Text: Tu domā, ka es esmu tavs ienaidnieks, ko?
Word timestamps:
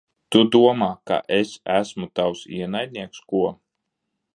Tu 0.35 0.39
domā, 0.55 0.87
ka 1.11 1.19
es 1.37 1.53
esmu 1.75 2.11
tavs 2.21 2.43
ienaidnieks, 2.61 3.23
ko? 3.33 3.49